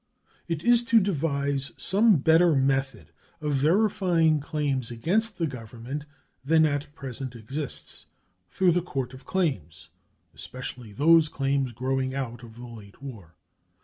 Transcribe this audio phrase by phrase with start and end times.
[0.47, 6.05] It is to devise some better method of verifying claims against the Government
[6.43, 8.07] than at present exists
[8.49, 9.89] through the Court of Claims,
[10.33, 13.35] especially those claims growing out of the late war.